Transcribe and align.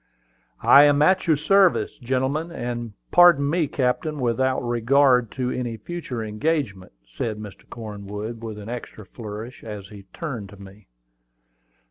"I 0.63 0.85
am 0.85 1.03
at 1.03 1.27
your 1.27 1.35
service, 1.35 1.99
gentlemen; 1.99 2.49
and, 2.51 2.93
pardon 3.11 3.47
me, 3.47 3.67
captain, 3.67 4.19
without 4.19 4.59
regard 4.61 5.29
to 5.33 5.51
any 5.51 5.77
future 5.77 6.23
engagement," 6.23 6.93
said 7.05 7.37
Mr. 7.37 7.69
Cornwood, 7.69 8.41
with 8.41 8.57
an 8.57 8.67
extra 8.67 9.05
flourish, 9.05 9.63
as 9.63 9.89
he 9.89 10.05
turned 10.11 10.49
to 10.49 10.57
me. 10.59 10.87